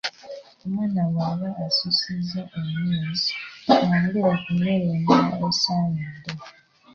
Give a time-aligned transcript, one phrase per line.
[0.63, 3.33] Omwana bw'aba asussizza emyezi,
[3.81, 6.33] mwongere ku mmere endala esaanidde.